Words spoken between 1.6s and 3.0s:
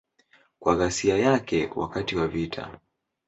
wakati wa vita.